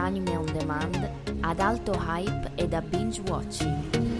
anime 0.00 0.36
on 0.36 0.46
demand 0.46 1.10
ad 1.42 1.60
alto 1.60 1.92
hype 1.92 2.50
e 2.56 2.66
da 2.66 2.80
binge 2.80 3.20
watching. 3.28 4.19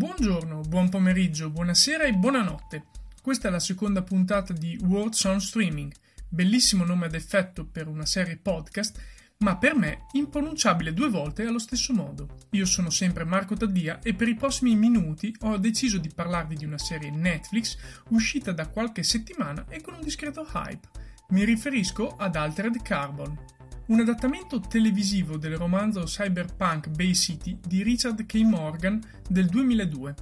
Buongiorno, 0.00 0.62
buon 0.62 0.88
pomeriggio, 0.88 1.50
buonasera 1.50 2.04
e 2.04 2.14
buonanotte. 2.14 2.84
Questa 3.20 3.48
è 3.48 3.50
la 3.50 3.60
seconda 3.60 4.00
puntata 4.00 4.54
di 4.54 4.74
World 4.82 5.12
Sound 5.12 5.42
Streaming, 5.42 5.92
bellissimo 6.26 6.86
nome 6.86 7.04
ad 7.04 7.14
effetto 7.14 7.66
per 7.66 7.86
una 7.86 8.06
serie 8.06 8.38
podcast, 8.38 8.98
ma 9.40 9.58
per 9.58 9.74
me 9.74 10.06
impronunciabile 10.12 10.94
due 10.94 11.10
volte 11.10 11.44
allo 11.44 11.58
stesso 11.58 11.92
modo. 11.92 12.46
Io 12.52 12.64
sono 12.64 12.88
sempre 12.88 13.24
Marco 13.24 13.56
Taddia 13.56 13.98
e 14.02 14.14
per 14.14 14.28
i 14.28 14.36
prossimi 14.36 14.74
minuti 14.74 15.36
ho 15.40 15.58
deciso 15.58 15.98
di 15.98 16.08
parlarvi 16.08 16.56
di 16.56 16.64
una 16.64 16.78
serie 16.78 17.10
Netflix 17.10 17.76
uscita 18.08 18.52
da 18.52 18.68
qualche 18.68 19.02
settimana 19.02 19.66
e 19.68 19.82
con 19.82 19.92
un 19.92 20.00
discreto 20.00 20.48
hype. 20.54 20.88
Mi 21.28 21.44
riferisco 21.44 22.16
ad 22.16 22.36
Altered 22.36 22.80
Carbon 22.80 23.38
un 23.90 23.98
adattamento 23.98 24.60
televisivo 24.60 25.36
del 25.36 25.56
romanzo 25.56 26.04
cyberpunk 26.04 26.90
Bay 26.90 27.12
City 27.12 27.58
di 27.60 27.82
Richard 27.82 28.24
K. 28.24 28.34
Morgan 28.42 29.00
del 29.28 29.46
2002. 29.46 30.14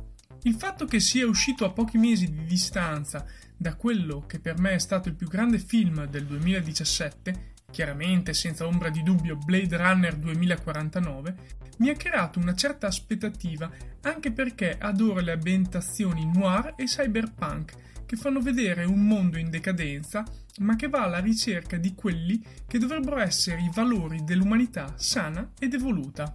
Il 0.44 0.54
fatto 0.54 0.86
che 0.86 1.00
sia 1.00 1.26
uscito 1.26 1.66
a 1.66 1.70
pochi 1.70 1.98
mesi 1.98 2.32
di 2.32 2.46
distanza 2.46 3.26
da 3.54 3.74
quello 3.74 4.24
che 4.26 4.40
per 4.40 4.58
me 4.58 4.72
è 4.72 4.78
stato 4.78 5.10
il 5.10 5.16
più 5.16 5.28
grande 5.28 5.58
film 5.58 6.06
del 6.06 6.24
2017, 6.24 7.56
chiaramente 7.70 8.32
senza 8.32 8.66
ombra 8.66 8.88
di 8.88 9.02
dubbio 9.02 9.36
Blade 9.36 9.76
Runner 9.76 10.16
2049, 10.16 11.36
mi 11.78 11.90
ha 11.90 11.94
creato 11.94 12.38
una 12.38 12.54
certa 12.54 12.86
aspettativa 12.86 13.70
anche 14.02 14.32
perché 14.32 14.76
adoro 14.78 15.20
le 15.20 15.32
ambientazioni 15.32 16.28
noir 16.32 16.74
e 16.76 16.84
cyberpunk 16.84 17.74
che 18.06 18.16
fanno 18.16 18.40
vedere 18.40 18.84
un 18.84 19.06
mondo 19.06 19.36
in 19.36 19.50
decadenza, 19.50 20.24
ma 20.60 20.76
che 20.76 20.88
va 20.88 21.02
alla 21.02 21.18
ricerca 21.18 21.76
di 21.76 21.94
quelli 21.94 22.42
che 22.66 22.78
dovrebbero 22.78 23.18
essere 23.18 23.60
i 23.60 23.70
valori 23.72 24.24
dell'umanità 24.24 24.94
sana 24.96 25.50
ed 25.58 25.74
evoluta. 25.74 26.34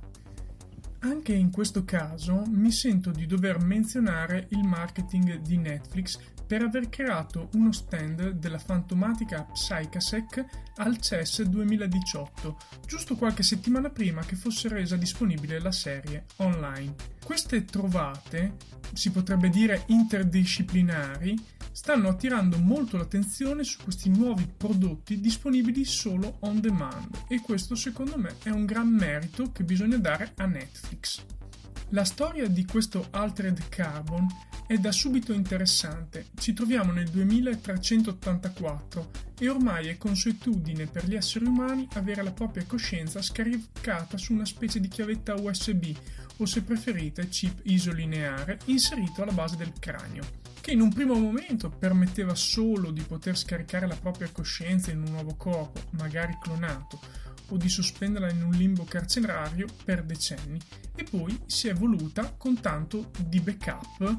Anche 1.00 1.34
in 1.34 1.50
questo 1.50 1.84
caso 1.84 2.44
mi 2.48 2.72
sento 2.72 3.10
di 3.10 3.26
dover 3.26 3.60
menzionare 3.60 4.46
il 4.52 4.64
marketing 4.64 5.42
di 5.42 5.58
Netflix 5.58 6.18
per 6.46 6.62
aver 6.62 6.90
creato 6.90 7.50
uno 7.54 7.72
stand 7.72 8.32
della 8.32 8.58
fantomatica 8.58 9.44
Psychasec 9.44 10.46
al 10.78 11.00
CES 11.00 11.44
2018, 11.44 12.58
giusto 12.86 13.16
qualche 13.16 13.44
settimana 13.44 13.90
prima 13.90 14.24
che 14.24 14.36
fosse 14.36 14.68
resa 14.68 14.96
disponibile 14.96 15.60
la 15.60 15.72
serie 15.72 16.26
online. 16.38 16.96
Queste 17.24 17.66
trovate, 17.66 18.56
si 18.94 19.12
potrebbe 19.12 19.50
dire 19.50 19.84
interdisciplinari, 19.88 21.36
stanno 21.72 22.10
attirando 22.10 22.58
molto 22.60 22.98
l'attenzione 22.98 23.64
su 23.64 23.82
questi 23.84 24.10
nuovi 24.10 24.48
prodotti 24.56 25.20
disponibili 25.20 25.84
solo 25.86 26.38
on 26.42 26.60
demand 26.60 27.24
e 27.28 27.42
questo 27.42 27.76
secondo 27.76 28.18
me 28.18 28.36
è 28.44 28.50
un 28.50 28.66
gran 28.66 28.88
merito 28.88 29.52
che 29.52 29.64
bisogna 29.64 29.98
dare 29.98 30.34
a 30.36 30.46
Netflix. 30.46 31.26
La 31.90 32.06
storia 32.06 32.48
di 32.48 32.66
questo 32.66 33.08
Altered 33.12 33.70
Carbon 33.70 34.26
è 34.66 34.78
da 34.78 34.92
subito 34.92 35.34
interessante. 35.34 36.26
Ci 36.36 36.54
troviamo 36.54 36.92
nel 36.92 37.10
2384 37.10 39.12
e 39.38 39.50
ormai 39.50 39.90
è 39.90 39.98
consuetudine 39.98 40.88
per 40.88 41.06
gli 41.06 41.16
esseri 41.16 41.46
umani 41.46 41.88
avere 41.94 42.24
la 42.24 42.32
propria 42.32 42.66
coscienza 42.66 43.22
scaricata 43.22 44.18
su 44.18 44.34
una 44.34 44.46
specie 44.46 44.80
di 44.80 44.88
chiavetta 44.88 45.36
USB 45.36 45.96
o 46.38 46.46
se 46.46 46.64
preferite 46.64 47.30
chip 47.30 47.60
isolineare 47.64 48.58
inserito 48.66 49.22
alla 49.22 49.34
base 49.34 49.56
del 49.56 49.74
cranio, 49.78 50.24
che 50.62 50.72
in 50.72 50.82
un 50.82 50.92
primo 50.92 51.14
momento 51.14 51.70
permetteva 51.70 52.34
solo 52.34 52.90
di 52.90 53.02
poter 53.02 53.38
scaricare 53.38 53.86
la 53.86 53.98
propria 53.98 54.32
coscienza 54.32 54.90
in 54.92 55.02
un 55.02 55.12
nuovo 55.12 55.36
corpo, 55.36 55.80
magari 55.92 56.36
clonato, 56.42 57.00
o 57.50 57.58
di 57.58 57.70
sospenderla 57.70 58.32
in 58.32 58.44
un 58.44 58.52
limbo 58.52 58.84
carcerario 58.84 59.68
per 59.84 60.04
decenni 60.04 60.60
e 60.96 61.04
poi 61.04 61.40
si 61.46 61.68
è 61.68 61.72
evoluta 61.72 62.34
con 62.38 62.60
tanto 62.60 63.12
di 63.26 63.40
backup, 63.40 64.18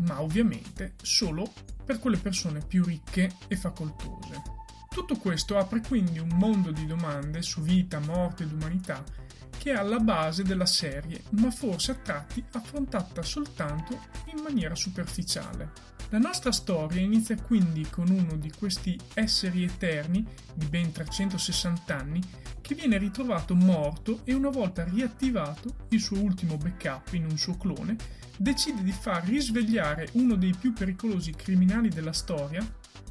ma 0.00 0.20
ovviamente 0.20 0.94
solo 1.02 1.52
per 1.84 1.98
quelle 1.98 2.18
persone 2.18 2.60
più 2.66 2.84
ricche 2.84 3.36
e 3.46 3.56
facoltose. 3.56 4.42
Tutto 4.88 5.16
questo 5.16 5.58
apre 5.58 5.80
quindi 5.80 6.18
un 6.18 6.30
mondo 6.34 6.70
di 6.70 6.86
domande 6.86 7.42
su 7.42 7.60
vita, 7.62 7.98
morte 7.98 8.44
ed 8.44 8.52
umanità 8.52 9.02
che 9.58 9.72
è 9.72 9.76
alla 9.76 9.98
base 9.98 10.42
della 10.42 10.66
serie, 10.66 11.22
ma 11.30 11.50
forse 11.50 11.92
a 11.92 11.94
tratti 11.94 12.44
affrontata 12.52 13.22
soltanto 13.22 13.98
in 14.34 14.42
maniera 14.42 14.74
superficiale. 14.74 15.92
La 16.10 16.18
nostra 16.18 16.52
storia 16.52 17.00
inizia 17.00 17.36
quindi 17.40 17.88
con 17.88 18.08
uno 18.08 18.36
di 18.36 18.52
questi 18.56 18.98
esseri 19.14 19.64
eterni 19.64 20.24
di 20.54 20.66
ben 20.66 20.92
360 20.92 21.96
anni 21.96 22.20
che 22.60 22.74
viene 22.74 22.98
ritrovato 22.98 23.54
morto 23.54 24.20
e 24.24 24.32
una 24.32 24.48
volta 24.48 24.84
riattivato 24.84 25.86
il 25.88 26.00
suo 26.00 26.20
ultimo 26.20 26.56
backup 26.56 27.12
in 27.12 27.24
un 27.24 27.36
suo 27.36 27.56
clone, 27.56 27.96
decide 28.36 28.82
di 28.82 28.92
far 28.92 29.24
risvegliare 29.24 30.08
uno 30.12 30.34
dei 30.34 30.54
più 30.58 30.72
pericolosi 30.72 31.32
criminali 31.32 31.88
della 31.88 32.12
storia, 32.12 32.66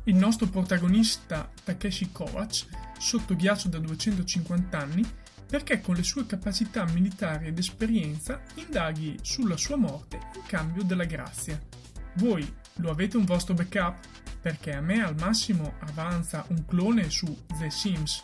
il 0.05 0.15
nostro 0.15 0.47
protagonista 0.47 1.51
Takeshi 1.63 2.11
Kovacs, 2.11 2.67
sotto 2.97 3.35
ghiaccio 3.35 3.69
da 3.69 3.77
250 3.79 4.77
anni, 4.77 5.05
perché 5.53 5.81
con 5.81 5.93
le 5.93 6.01
sue 6.01 6.25
capacità 6.25 6.83
militari 6.85 7.45
ed 7.45 7.59
esperienza 7.59 8.41
indaghi 8.55 9.19
sulla 9.21 9.55
sua 9.55 9.75
morte 9.75 10.19
in 10.33 10.41
cambio 10.47 10.81
della 10.81 11.03
grazia. 11.03 11.61
Voi 12.15 12.51
lo 12.77 12.89
avete 12.89 13.17
un 13.17 13.25
vostro 13.25 13.53
backup? 13.53 13.99
Perché 14.41 14.73
a 14.73 14.81
me 14.81 15.03
al 15.03 15.13
massimo 15.15 15.75
avanza 15.81 16.43
un 16.47 16.65
clone 16.65 17.07
su 17.11 17.45
The 17.59 17.69
Sims. 17.69 18.23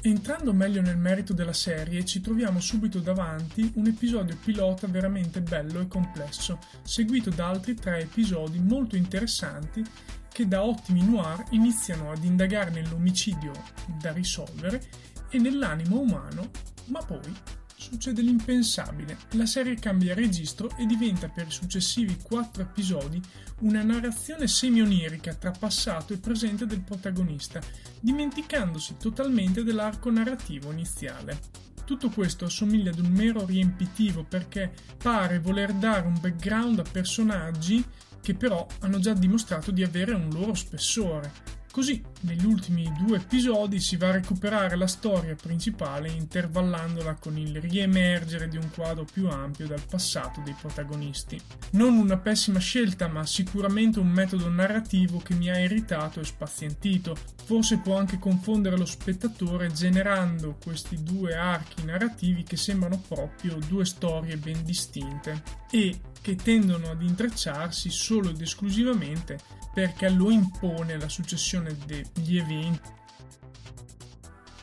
Entrando 0.00 0.52
meglio 0.52 0.80
nel 0.80 0.96
merito 0.96 1.32
della 1.32 1.52
serie, 1.52 2.04
ci 2.04 2.20
troviamo 2.20 2.58
subito 2.58 2.98
davanti 2.98 3.70
un 3.76 3.86
episodio 3.86 4.36
pilota 4.42 4.88
veramente 4.88 5.40
bello 5.40 5.78
e 5.78 5.86
complesso, 5.86 6.58
seguito 6.82 7.30
da 7.30 7.50
altri 7.50 7.76
tre 7.76 8.00
episodi 8.00 8.58
molto 8.58 8.96
interessanti 8.96 9.84
che 10.28 10.48
da 10.48 10.64
ottimi 10.64 11.04
noir 11.04 11.44
iniziano 11.50 12.10
ad 12.10 12.24
indagare 12.24 12.70
nell'omicidio 12.70 13.52
da 14.00 14.10
risolvere 14.10 15.16
e 15.30 15.38
nell'animo 15.38 16.00
umano, 16.00 16.50
ma 16.86 17.02
poi 17.02 17.34
succede 17.74 18.22
l'impensabile. 18.22 19.16
La 19.32 19.46
serie 19.46 19.76
cambia 19.76 20.14
registro 20.14 20.70
e 20.76 20.84
diventa 20.84 21.28
per 21.28 21.46
i 21.46 21.50
successivi 21.50 22.18
quattro 22.22 22.62
episodi 22.62 23.20
una 23.60 23.82
narrazione 23.82 24.46
semi-onirica 24.46 25.34
tra 25.34 25.50
passato 25.50 26.12
e 26.12 26.18
presente 26.18 26.66
del 26.66 26.80
protagonista, 26.82 27.60
dimenticandosi 28.00 28.96
totalmente 28.98 29.64
dell'arco 29.64 30.10
narrativo 30.10 30.70
iniziale. 30.70 31.38
Tutto 31.84 32.10
questo 32.10 32.44
assomiglia 32.44 32.90
ad 32.90 32.98
un 32.98 33.10
mero 33.10 33.46
riempitivo 33.46 34.22
perché 34.22 34.70
pare 34.98 35.38
voler 35.38 35.72
dare 35.72 36.06
un 36.06 36.18
background 36.20 36.80
a 36.80 36.84
personaggi 36.90 37.82
che 38.20 38.34
però 38.34 38.66
hanno 38.80 38.98
già 38.98 39.14
dimostrato 39.14 39.70
di 39.70 39.82
avere 39.82 40.12
un 40.12 40.28
loro 40.28 40.52
spessore, 40.52 41.32
Così, 41.78 42.02
negli 42.22 42.44
ultimi 42.44 42.92
due 42.98 43.18
episodi 43.18 43.78
si 43.78 43.96
va 43.96 44.08
a 44.08 44.10
recuperare 44.10 44.74
la 44.74 44.88
storia 44.88 45.36
principale 45.36 46.08
intervallandola 46.08 47.14
con 47.14 47.38
il 47.38 47.60
riemergere 47.60 48.48
di 48.48 48.56
un 48.56 48.68
quadro 48.74 49.04
più 49.04 49.28
ampio 49.28 49.68
dal 49.68 49.84
passato 49.88 50.40
dei 50.40 50.56
protagonisti. 50.60 51.40
Non 51.74 51.96
una 51.96 52.16
pessima 52.16 52.58
scelta, 52.58 53.06
ma 53.06 53.24
sicuramente 53.24 54.00
un 54.00 54.08
metodo 54.08 54.48
narrativo 54.48 55.18
che 55.18 55.34
mi 55.34 55.50
ha 55.50 55.60
irritato 55.60 56.18
e 56.18 56.24
spazientito. 56.24 57.16
Forse 57.44 57.78
può 57.78 57.96
anche 57.96 58.18
confondere 58.18 58.76
lo 58.76 58.84
spettatore 58.84 59.70
generando 59.70 60.58
questi 60.60 61.00
due 61.00 61.36
archi 61.36 61.84
narrativi 61.84 62.42
che 62.42 62.56
sembrano 62.56 63.00
proprio 63.06 63.56
due 63.68 63.84
storie 63.84 64.36
ben 64.36 64.64
distinte 64.64 65.44
e 65.70 65.96
che 66.20 66.34
tendono 66.34 66.90
ad 66.90 67.02
intrecciarsi 67.02 67.88
solo 67.88 68.30
ed 68.30 68.40
esclusivamente 68.40 69.38
perché 69.78 70.08
lo 70.08 70.30
impone 70.30 70.98
la 70.98 71.08
successione 71.08 71.67
degli 71.74 72.38
eventi. 72.38 72.96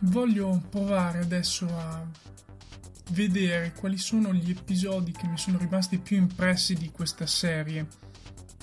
Voglio 0.01 0.61
provare 0.69 1.19
adesso 1.19 1.65
a 1.67 2.05
vedere 3.11 3.73
quali 3.73 3.97
sono 3.97 4.33
gli 4.33 4.51
episodi 4.51 5.11
che 5.11 5.27
mi 5.27 5.37
sono 5.37 5.57
rimasti 5.57 5.99
più 5.99 6.17
impressi 6.17 6.73
di 6.73 6.89
questa 6.89 7.27
serie 7.27 7.87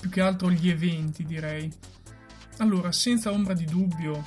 più 0.03 0.11
che 0.11 0.19
altro 0.19 0.51
gli 0.51 0.69
eventi 0.69 1.23
direi. 1.23 1.71
Allora, 2.57 2.91
senza 2.91 3.31
ombra 3.31 3.53
di 3.53 3.63
dubbio, 3.63 4.21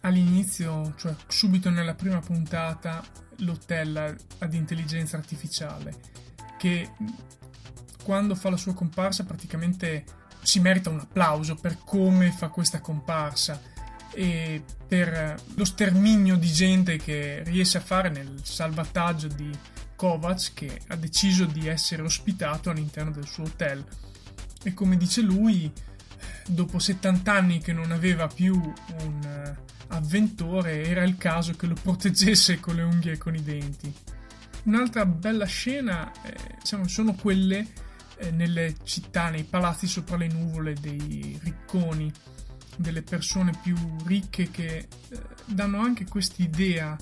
all'inizio, 0.00 0.94
cioè 0.96 1.14
subito 1.28 1.68
nella 1.68 1.94
prima 1.94 2.18
puntata, 2.20 3.04
l'hotel 3.40 4.16
ad 4.38 4.54
intelligenza 4.54 5.18
artificiale, 5.18 5.94
che 6.56 6.92
quando 8.02 8.34
fa 8.34 8.48
la 8.48 8.56
sua 8.56 8.72
comparsa 8.72 9.24
praticamente 9.24 10.04
si 10.42 10.60
merita 10.60 10.90
un 10.90 11.00
applauso 11.00 11.54
per 11.54 11.78
come 11.84 12.32
fa 12.32 12.48
questa 12.48 12.80
comparsa 12.80 13.60
e 14.14 14.62
per 14.86 15.40
lo 15.54 15.64
sterminio 15.64 16.36
di 16.36 16.52
gente 16.52 16.96
che 16.98 17.42
riesce 17.44 17.78
a 17.78 17.82
fare 17.82 18.10
nel 18.10 18.40
salvataggio 18.42 19.28
di 19.28 19.50
Kovacs 19.96 20.52
che 20.52 20.80
ha 20.88 20.96
deciso 20.96 21.44
di 21.44 21.68
essere 21.68 22.02
ospitato 22.02 22.70
all'interno 22.70 23.10
del 23.10 23.26
suo 23.26 23.44
hotel. 23.44 23.84
E 24.64 24.74
come 24.74 24.96
dice 24.96 25.22
lui, 25.22 25.72
dopo 26.46 26.78
70 26.78 27.32
anni 27.32 27.60
che 27.60 27.72
non 27.72 27.92
aveva 27.92 28.26
più 28.26 28.54
un 28.54 29.22
eh, 29.22 29.56
avventore, 29.88 30.84
era 30.84 31.04
il 31.04 31.16
caso 31.16 31.52
che 31.52 31.66
lo 31.66 31.76
proteggesse 31.80 32.60
con 32.60 32.74
le 32.74 32.82
unghie 32.82 33.12
e 33.12 33.18
con 33.18 33.34
i 33.34 33.42
denti. 33.42 33.94
Un'altra 34.64 35.06
bella 35.06 35.46
scena 35.46 36.10
eh, 36.22 36.36
sono 36.86 37.14
quelle 37.14 37.58
eh, 37.58 37.66
nelle 38.30 38.76
città, 38.84 39.30
nei 39.30 39.44
palazzi 39.44 39.86
sopra 39.86 40.16
le 40.16 40.28
nuvole 40.28 40.74
dei 40.74 41.38
ricconi, 41.42 42.12
delle 42.76 43.02
persone 43.02 43.52
più 43.62 43.76
ricche 44.04 44.50
che 44.50 44.76
eh, 44.76 44.88
danno 45.46 45.80
anche 45.80 46.06
quest'idea 46.06 46.96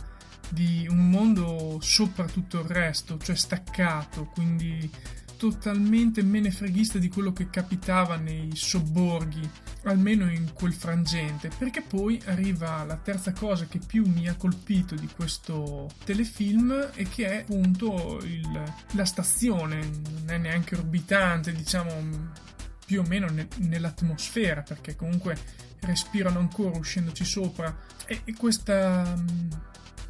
di 0.48 0.86
un 0.90 1.10
mondo 1.10 1.78
sopra 1.80 2.24
tutto 2.24 2.58
il 2.60 2.66
resto, 2.66 3.18
cioè 3.18 3.36
staccato, 3.36 4.26
quindi 4.26 4.90
totalmente 5.40 6.22
menefreghista 6.22 6.98
di 6.98 7.08
quello 7.08 7.32
che 7.32 7.48
capitava 7.48 8.16
nei 8.16 8.50
sobborghi, 8.54 9.48
almeno 9.84 10.30
in 10.30 10.52
quel 10.52 10.74
frangente, 10.74 11.48
perché 11.56 11.80
poi 11.80 12.20
arriva 12.26 12.84
la 12.84 12.96
terza 12.96 13.32
cosa 13.32 13.64
che 13.64 13.78
più 13.78 14.06
mi 14.06 14.28
ha 14.28 14.34
colpito 14.34 14.94
di 14.94 15.08
questo 15.16 15.88
telefilm 16.04 16.90
e 16.92 17.08
che 17.08 17.26
è 17.26 17.36
appunto 17.38 18.20
il, 18.22 18.62
la 18.90 19.04
stazione, 19.06 19.78
non 19.78 20.24
è 20.26 20.36
neanche 20.36 20.76
orbitante, 20.76 21.52
diciamo 21.52 22.28
più 22.84 23.00
o 23.00 23.04
meno 23.08 23.30
ne, 23.30 23.48
nell'atmosfera, 23.60 24.60
perché 24.60 24.94
comunque 24.94 25.38
respirano 25.80 26.38
ancora 26.38 26.76
uscendoci 26.76 27.24
sopra. 27.24 27.74
E, 28.04 28.20
e 28.24 28.34
questa 28.34 29.14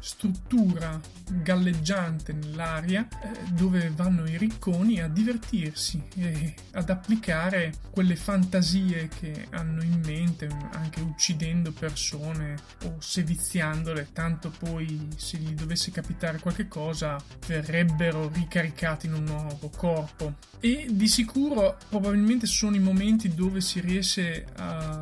struttura 0.01 0.99
galleggiante 1.29 2.33
nell'aria 2.33 3.07
eh, 3.07 3.51
dove 3.51 3.91
vanno 3.95 4.27
i 4.27 4.37
ricconi 4.37 4.99
a 4.99 5.07
divertirsi 5.07 6.01
e 6.15 6.53
ad 6.71 6.89
applicare 6.89 7.73
quelle 7.91 8.15
fantasie 8.15 9.07
che 9.07 9.47
hanno 9.51 9.83
in 9.83 10.01
mente 10.03 10.49
anche 10.73 11.01
uccidendo 11.01 11.71
persone 11.71 12.57
o 12.85 12.95
seviziandole. 12.99 14.09
Tanto 14.11 14.49
poi 14.49 15.07
se 15.15 15.37
gli 15.37 15.53
dovesse 15.53 15.91
capitare 15.91 16.39
qualche 16.39 16.67
cosa 16.67 17.17
verrebbero 17.47 18.29
ricaricati 18.29 19.05
in 19.05 19.13
un 19.13 19.23
nuovo 19.23 19.69
corpo. 19.69 20.35
E 20.59 20.87
di 20.89 21.07
sicuro 21.07 21.77
probabilmente 21.89 22.45
sono 22.45 22.75
i 22.75 22.79
momenti 22.79 23.33
dove 23.33 23.61
si 23.61 23.79
riesce 23.79 24.45
a, 24.57 24.99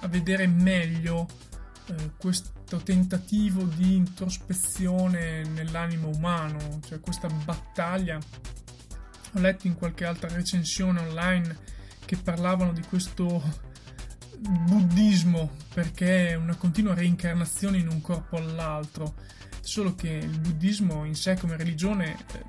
a 0.00 0.08
vedere 0.08 0.46
meglio 0.46 1.28
eh, 1.86 2.10
questo 2.16 2.78
tentativo 2.82 3.62
di 3.64 3.96
introspezione 3.96 5.42
nell'animo 5.44 6.08
umano, 6.08 6.80
cioè 6.86 7.00
questa 7.00 7.28
battaglia. 7.28 8.18
Ho 9.34 9.40
letto 9.40 9.66
in 9.66 9.74
qualche 9.74 10.04
altra 10.04 10.28
recensione 10.28 11.00
online 11.00 11.56
che 12.04 12.16
parlavano 12.16 12.72
di 12.72 12.82
questo 12.82 13.70
buddismo 14.38 15.50
perché 15.72 16.30
è 16.30 16.34
una 16.34 16.56
continua 16.56 16.94
reincarnazione 16.94 17.78
in 17.78 17.88
un 17.88 18.00
corpo 18.00 18.36
all'altro, 18.36 19.14
solo 19.60 19.94
che 19.94 20.08
il 20.08 20.40
buddismo 20.40 21.04
in 21.04 21.14
sé 21.14 21.36
come 21.36 21.56
religione 21.56 22.16
eh, 22.32 22.44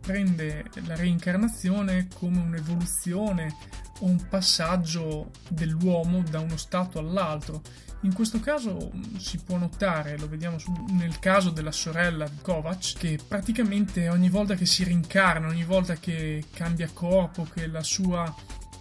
prende 0.00 0.64
la 0.86 0.94
reincarnazione 0.94 2.08
come 2.14 2.38
un'evoluzione 2.38 3.56
un 4.00 4.28
passaggio 4.28 5.30
dell'uomo 5.48 6.22
da 6.22 6.40
uno 6.40 6.56
stato 6.56 6.98
all'altro. 6.98 7.62
In 8.00 8.12
questo 8.12 8.38
caso 8.40 8.92
mm, 8.94 9.16
si 9.16 9.38
può 9.38 9.56
notare, 9.56 10.18
lo 10.18 10.28
vediamo 10.28 10.56
nel 10.90 11.18
caso 11.18 11.50
della 11.50 11.72
sorella 11.72 12.28
di 12.28 12.36
Kovac, 12.42 12.98
che 12.98 13.18
praticamente 13.26 14.08
ogni 14.08 14.28
volta 14.28 14.54
che 14.54 14.66
si 14.66 14.84
rincarna, 14.84 15.48
ogni 15.48 15.64
volta 15.64 15.94
che 15.94 16.44
cambia 16.52 16.90
corpo, 16.92 17.44
che 17.44 17.70
sua, 17.80 18.34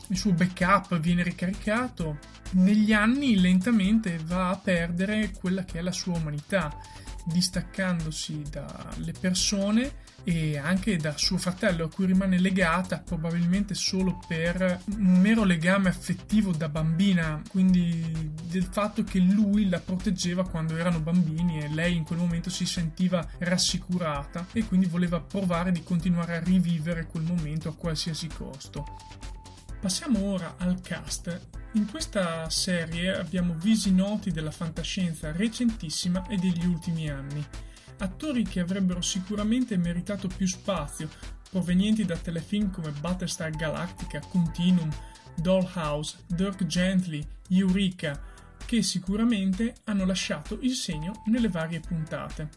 il 0.09 0.17
suo 0.17 0.33
backup 0.33 0.99
viene 0.99 1.23
ricaricato, 1.23 2.17
negli 2.51 2.91
anni 2.91 3.39
lentamente 3.39 4.19
va 4.25 4.49
a 4.49 4.57
perdere 4.57 5.31
quella 5.39 5.63
che 5.63 5.79
è 5.79 5.81
la 5.81 5.91
sua 5.91 6.17
umanità, 6.17 6.75
distaccandosi 7.25 8.43
dalle 8.49 9.13
persone 9.19 10.01
e 10.23 10.57
anche 10.57 10.95
da 10.97 11.17
suo 11.17 11.37
fratello 11.37 11.85
a 11.85 11.89
cui 11.89 12.05
rimane 12.05 12.39
legata 12.39 12.99
probabilmente 12.99 13.73
solo 13.73 14.19
per 14.25 14.81
un 14.97 15.19
mero 15.19 15.43
legame 15.43 15.89
affettivo 15.89 16.51
da 16.51 16.69
bambina, 16.69 17.41
quindi 17.49 18.31
del 18.43 18.63
fatto 18.63 19.03
che 19.03 19.19
lui 19.19 19.67
la 19.67 19.79
proteggeva 19.79 20.47
quando 20.47 20.77
erano 20.77 21.01
bambini 21.01 21.61
e 21.61 21.69
lei 21.69 21.95
in 21.95 22.03
quel 22.03 22.19
momento 22.19 22.49
si 22.49 22.65
sentiva 22.65 23.27
rassicurata 23.39 24.47
e 24.53 24.65
quindi 24.65 24.85
voleva 24.85 25.19
provare 25.19 25.71
di 25.71 25.83
continuare 25.83 26.37
a 26.37 26.43
rivivere 26.43 27.05
quel 27.05 27.23
momento 27.23 27.69
a 27.69 27.75
qualsiasi 27.75 28.27
costo. 28.27 28.85
Passiamo 29.83 30.31
ora 30.31 30.55
al 30.59 30.79
cast. 30.79 31.49
In 31.73 31.89
questa 31.89 32.49
serie 32.49 33.17
abbiamo 33.17 33.53
visi 33.55 33.93
noti 33.93 34.31
della 34.31 34.49
fantascienza 34.49 35.33
recentissima 35.33 36.25
e 36.27 36.37
degli 36.37 36.65
ultimi 36.65 37.09
anni 37.09 37.45
attori 37.97 38.43
che 38.43 38.61
avrebbero 38.61 39.01
sicuramente 39.01 39.75
meritato 39.75 40.29
più 40.29 40.47
spazio, 40.47 41.09
provenienti 41.49 42.05
da 42.05 42.15
telefilm 42.15 42.71
come 42.71 42.91
Battlestar 42.91 43.49
Galactica, 43.51 44.21
Continuum, 44.21 44.89
Dollhouse, 45.35 46.19
Dirk 46.27 46.65
Gently, 46.65 47.21
Eureka, 47.49 48.17
che 48.65 48.81
sicuramente 48.83 49.75
hanno 49.83 50.05
lasciato 50.05 50.59
il 50.61 50.75
segno 50.75 51.23
nelle 51.25 51.49
varie 51.49 51.81
puntate. 51.81 52.47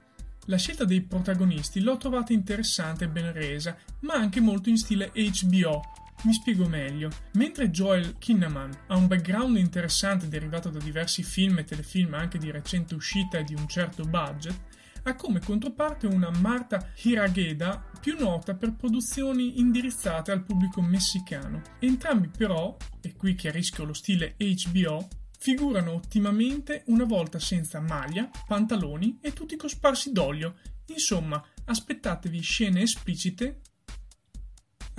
La 0.45 0.59
scelta 0.59 0.85
dei 0.85 1.01
protagonisti 1.01 1.81
l'ho 1.81 1.97
trovata 1.97 2.33
interessante 2.33 3.07
e 3.07 3.09
ben 3.09 3.33
resa, 3.33 3.77
ma 4.03 4.15
anche 4.15 4.39
molto 4.39 4.69
in 4.69 4.79
stile 4.79 5.11
HBO. 5.13 6.05
Mi 6.23 6.33
spiego 6.33 6.67
meglio. 6.67 7.11
Mentre 7.35 7.71
Joel 7.71 8.19
Kinnaman 8.19 8.71
ha 8.89 8.97
un 8.97 9.07
background 9.07 9.57
interessante 9.57 10.29
derivato 10.29 10.71
da 10.71 10.79
diversi 10.79 11.23
film 11.23 11.59
e 11.59 11.65
telefilm 11.65 12.15
anche 12.15 12.39
di 12.39 12.51
recente 12.51 12.95
uscita 12.95 13.39
e 13.39 13.45
di 13.45 13.55
un 13.55 13.69
certo 13.69 14.05
budget, 14.05 14.59
ha 15.05 15.15
come 15.15 15.41
controparte 15.41 16.07
una 16.07 16.31
Marta 16.31 16.91
Hirageda 17.03 17.91
più 18.01 18.17
nota 18.19 18.55
per 18.55 18.75
produzioni 18.75 19.61
indirizzate 19.61 20.33
al 20.33 20.43
pubblico 20.43 20.83
messicano. 20.83 21.63
Entrambi 21.79 22.29
però, 22.29 22.77
e 23.01 23.15
qui 23.15 23.35
chiarisco 23.37 23.85
lo 23.85 23.93
stile 23.93 24.35
HBO, 24.37 25.09
figurano 25.39 25.93
ottimamente 25.93 26.83
una 26.87 27.05
volta 27.05 27.39
senza 27.39 27.79
maglia, 27.81 28.29
pantaloni 28.47 29.19
e 29.21 29.33
tutti 29.33 29.55
cosparsi 29.57 30.11
d'olio. 30.11 30.57
Insomma, 30.87 31.45
aspettatevi 31.67 32.41
scene 32.41 32.83
esplicite. 32.83 33.61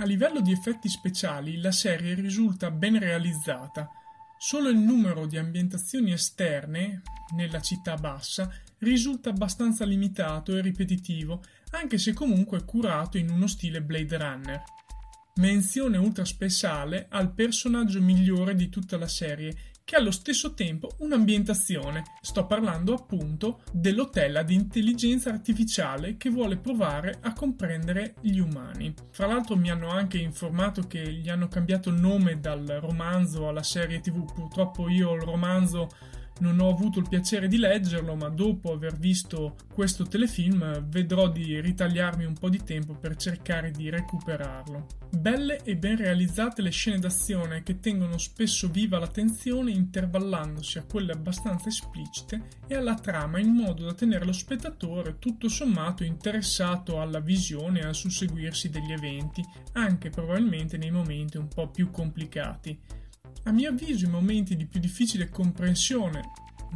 A 0.00 0.04
livello 0.04 0.40
di 0.40 0.52
effetti 0.52 0.88
speciali, 0.88 1.60
la 1.60 1.72
serie 1.72 2.14
risulta 2.14 2.70
ben 2.70 3.00
realizzata. 3.00 3.90
Solo 4.38 4.68
il 4.68 4.78
numero 4.78 5.26
di 5.26 5.36
ambientazioni 5.36 6.12
esterne, 6.12 7.02
nella 7.34 7.60
città 7.60 7.96
bassa, 7.96 8.48
risulta 8.78 9.30
abbastanza 9.30 9.84
limitato 9.84 10.56
e 10.56 10.60
ripetitivo, 10.60 11.42
anche 11.70 11.98
se 11.98 12.12
comunque 12.12 12.64
curato 12.64 13.18
in 13.18 13.28
uno 13.28 13.48
stile 13.48 13.82
Blade 13.82 14.16
Runner. 14.16 14.62
Menzione 15.34 15.96
ultra 15.96 16.24
speciale 16.24 17.06
al 17.10 17.32
personaggio 17.34 18.00
migliore 18.00 18.54
di 18.54 18.68
tutta 18.68 18.96
la 18.98 19.08
serie, 19.08 19.72
che 19.88 19.96
ha 19.96 20.00
allo 20.00 20.10
stesso 20.10 20.52
tempo 20.52 20.90
un'ambientazione. 20.98 22.02
Sto 22.20 22.44
parlando 22.44 22.92
appunto 22.92 23.62
dell'hotel 23.72 24.36
ad 24.36 24.50
intelligenza 24.50 25.30
artificiale 25.30 26.18
che 26.18 26.28
vuole 26.28 26.58
provare 26.58 27.20
a 27.22 27.32
comprendere 27.32 28.16
gli 28.20 28.38
umani. 28.38 28.92
Fra 29.10 29.26
l'altro 29.26 29.56
mi 29.56 29.70
hanno 29.70 29.88
anche 29.88 30.18
informato 30.18 30.82
che 30.82 31.10
gli 31.10 31.30
hanno 31.30 31.48
cambiato 31.48 31.90
nome 31.90 32.38
dal 32.38 32.66
romanzo 32.82 33.48
alla 33.48 33.62
serie 33.62 34.00
tv, 34.00 34.30
purtroppo 34.30 34.90
io 34.90 35.14
il 35.14 35.22
romanzo 35.22 35.88
non 36.40 36.60
ho 36.60 36.68
avuto 36.68 36.98
il 36.98 37.08
piacere 37.08 37.48
di 37.48 37.58
leggerlo, 37.58 38.14
ma 38.14 38.28
dopo 38.28 38.72
aver 38.72 38.96
visto 38.96 39.56
questo 39.72 40.04
telefilm 40.04 40.88
vedrò 40.88 41.28
di 41.28 41.60
ritagliarmi 41.60 42.24
un 42.24 42.34
po' 42.34 42.48
di 42.48 42.62
tempo 42.62 42.94
per 42.94 43.16
cercare 43.16 43.70
di 43.70 43.90
recuperarlo. 43.90 44.86
Belle 45.10 45.62
e 45.62 45.76
ben 45.76 45.96
realizzate 45.96 46.62
le 46.62 46.70
scene 46.70 46.98
d'azione 46.98 47.62
che 47.62 47.80
tengono 47.80 48.18
spesso 48.18 48.68
viva 48.68 48.98
l'attenzione 48.98 49.70
intervallandosi 49.70 50.78
a 50.78 50.84
quelle 50.84 51.12
abbastanza 51.12 51.68
esplicite 51.68 52.48
e 52.66 52.74
alla 52.74 52.94
trama 52.94 53.38
in 53.38 53.50
modo 53.50 53.84
da 53.84 53.94
tenere 53.94 54.24
lo 54.24 54.32
spettatore 54.32 55.18
tutto 55.18 55.48
sommato 55.48 56.04
interessato 56.04 57.00
alla 57.00 57.20
visione 57.20 57.80
e 57.80 57.84
al 57.84 57.94
susseguirsi 57.94 58.68
degli 58.68 58.92
eventi, 58.92 59.44
anche 59.72 60.10
probabilmente 60.10 60.76
nei 60.76 60.90
momenti 60.90 61.36
un 61.36 61.48
po' 61.48 61.68
più 61.68 61.90
complicati. 61.90 62.78
A 63.48 63.50
mio 63.50 63.70
avviso 63.70 64.04
i 64.04 64.10
momenti 64.10 64.56
di 64.56 64.66
più 64.66 64.78
difficile 64.78 65.30
comprensione, 65.30 66.32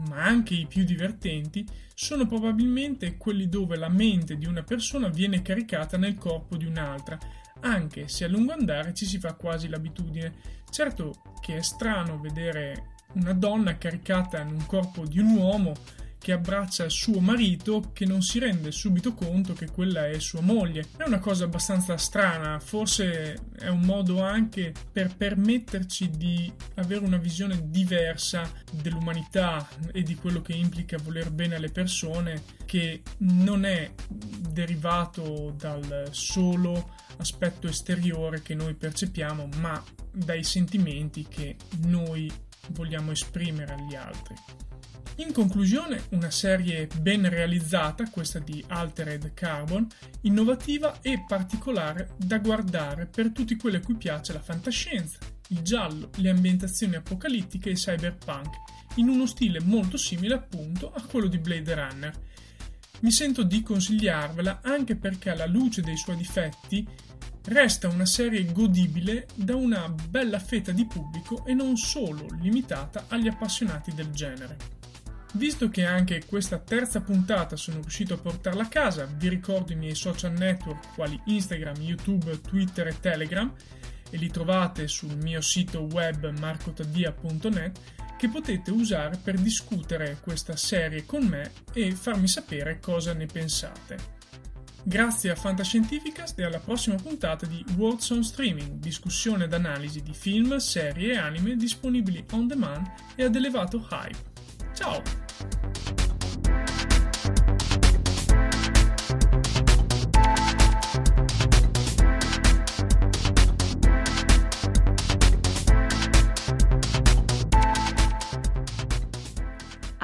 ma 0.09 0.25
anche 0.25 0.55
i 0.55 0.67
più 0.67 0.85
divertenti, 0.85 1.69
sono 1.93 2.27
probabilmente 2.27 3.19
quelli 3.19 3.47
dove 3.47 3.77
la 3.77 3.91
mente 3.91 4.39
di 4.39 4.47
una 4.47 4.63
persona 4.63 5.09
viene 5.09 5.43
caricata 5.43 5.99
nel 5.99 6.17
corpo 6.17 6.57
di 6.57 6.65
un'altra, 6.65 7.19
anche 7.61 8.09
se 8.09 8.25
a 8.25 8.29
lungo 8.29 8.53
andare 8.53 8.95
ci 8.95 9.05
si 9.05 9.19
fa 9.19 9.35
quasi 9.35 9.69
l'abitudine. 9.69 10.33
Certo 10.71 11.35
che 11.43 11.57
è 11.57 11.63
strano 11.63 12.19
vedere 12.19 12.95
una 13.17 13.35
donna 13.35 13.77
caricata 13.77 14.41
in 14.41 14.53
un 14.53 14.65
corpo 14.65 15.05
di 15.05 15.19
un 15.19 15.37
uomo 15.37 15.75
che 16.23 16.31
abbraccia 16.33 16.89
suo 16.89 17.19
marito 17.19 17.91
che 17.93 18.07
non 18.07 18.23
si 18.23 18.39
rende 18.39 18.71
subito 18.71 19.13
conto 19.13 19.55
che 19.55 19.67
quella 19.67 20.07
è 20.07 20.21
sua 20.21 20.41
moglie. 20.41 20.87
È 20.97 21.03
una 21.03 21.19
cosa 21.19 21.45
abbastanza 21.45 21.97
strana, 21.97 22.61
forse 22.61 23.49
è 23.59 23.67
un 23.67 23.81
modo 23.81 24.23
anche 24.23 24.73
per 24.93 25.17
permetterci 25.17 26.11
di 26.11 26.51
avere 26.77 27.05
una 27.05 27.17
visione 27.17 27.61
diversa 27.65 28.49
dell'umanità 28.71 29.69
e 29.93 30.03
di 30.03 30.15
quello 30.15 30.41
che 30.43 30.53
implica 30.53 30.97
voler 30.97 31.33
bene 31.33 31.57
alle 31.57 31.73
persone, 31.73 32.45
che 32.65 33.03
non 33.19 33.65
è 33.65 33.93
derivato 34.09 35.53
dal 35.59 36.07
solo 36.13 36.95
aspetto 37.17 37.67
esteriore 37.67 38.43
che 38.43 38.55
noi 38.55 38.75
percepiamo, 38.75 39.49
ma 39.57 39.83
dai 40.13 40.45
sentimenti 40.45 41.27
che 41.29 41.57
noi 41.81 42.31
vogliamo 42.69 43.11
esprimere 43.11 43.75
agli 43.75 43.97
altri. 43.97 44.37
In 45.17 45.31
conclusione, 45.33 46.05
una 46.11 46.31
serie 46.31 46.89
ben 47.01 47.29
realizzata, 47.29 48.09
questa 48.09 48.39
di 48.39 48.65
Altered 48.67 49.35
Carbon, 49.35 49.87
innovativa 50.23 51.01
e 51.03 51.25
particolare 51.29 52.15
da 52.17 52.39
guardare 52.39 53.05
per 53.07 53.31
tutti 53.31 53.57
quelli 53.57 53.77
a 53.77 53.81
cui 53.81 53.97
piace 53.97 54.33
la 54.33 54.41
fantascienza, 54.41 55.19
il 55.49 55.61
giallo, 55.61 56.09
le 56.17 56.31
ambientazioni 56.31 56.95
apocalittiche 56.95 57.71
e 57.71 57.75
cyberpunk, 57.75 58.55
in 58.97 59.09
uno 59.09 59.27
stile 59.27 59.61
molto 59.61 59.99
simile 59.99 60.35
appunto 60.35 60.91
a 60.91 61.03
quello 61.03 61.27
di 61.27 61.39
Blade 61.39 61.75
Runner. 61.75 62.21
Mi 63.01 63.11
sento 63.11 63.43
di 63.43 63.63
consigliarvela 63.63 64.61
anche 64.63 64.97
perché 64.97 65.29
alla 65.29 65.47
luce 65.47 65.83
dei 65.83 65.97
suoi 65.97 66.17
difetti 66.17 66.89
resta 67.47 67.89
una 67.89 68.07
serie 68.07 68.51
godibile 68.51 69.27
da 69.35 69.57
una 69.57 69.93
bella 70.09 70.39
fetta 70.39 70.73
di 70.73 70.87
pubblico 70.87 71.45
e 71.45 71.53
non 71.53 71.77
solo 71.77 72.27
limitata 72.41 73.07
agli 73.09 73.29
appassionati 73.29 73.93
del 73.93 74.11
genere. 74.11 74.81
Visto 75.35 75.71
che 75.71 75.87
anche 75.87 76.25
questa 76.27 76.59
terza 76.59 77.01
puntata 77.01 77.57
sono 77.57 77.81
riuscito 77.81 78.15
a 78.15 78.19
portarla 78.19 78.65
a 78.65 78.69
casa, 78.69 79.07
vi 79.07 79.29
ricordo 79.29 79.73
i 79.73 79.77
miei 79.77 79.95
social 79.95 80.33
network 80.33 80.95
quali 80.95 81.19
Instagram, 81.25 81.77
YouTube, 81.81 82.41
Twitter 82.41 82.89
e 82.89 83.01
Telegram 83.01 83.51
e 84.11 84.17
li 84.19 84.31
trovate 84.31 84.89
sul 84.89 85.17
mio 85.17 85.41
sito 85.41 85.89
web 85.91 86.31
marcotaddia.net 86.39 87.81
che 88.19 88.29
potete 88.29 88.71
usare 88.71 89.17
per 89.17 89.37
discutere 89.37 90.19
questa 90.21 90.55
serie 90.55 91.07
con 91.07 91.25
me 91.25 91.51
e 91.73 91.93
farmi 91.93 92.29
sapere 92.29 92.79
cosa 92.79 93.15
ne 93.15 93.25
pensate. 93.25 94.21
Grazie 94.85 95.31
a 95.31 95.35
Fantascientificast 95.35 96.39
e 96.39 96.45
alla 96.45 96.59
prossima 96.59 96.97
puntata 96.97 97.47
di 97.47 97.65
Worlds 97.77 98.11
on 98.11 98.23
Streaming, 98.23 98.79
discussione 98.79 99.45
ed 99.45 99.55
analisi 99.55 100.03
di 100.03 100.13
film, 100.13 100.57
serie 100.59 101.15
e 101.15 101.17
anime 101.17 101.57
disponibili 101.57 102.25
on 102.33 102.47
demand 102.47 102.87
e 103.15 103.25
ad 103.25 103.35
elevato 103.35 103.79
hype. 103.91 104.31
Ciao! 104.75 105.22